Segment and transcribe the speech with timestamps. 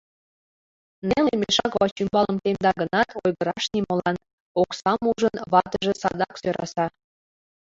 [1.07, 4.15] Неле мешак вачӱмбалым темда гынат, ойгыраш нимолан:
[4.61, 6.85] оксам ужын, ватыже садак сӧраса.